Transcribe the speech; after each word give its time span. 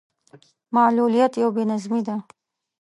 معلوليت 0.75 1.33
يو 1.41 1.49
بې 1.55 1.63
نظمي 1.71 2.01
ده. 2.07 2.15